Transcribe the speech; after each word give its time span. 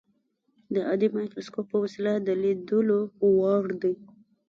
د 0.73 0.75
عادي 0.87 1.07
مایکروسکوپ 1.15 1.65
په 1.71 1.77
وسیله 1.83 2.13
د 2.19 2.29
لیدلو 2.41 2.99
وړ 3.37 3.65
دي. 3.81 3.93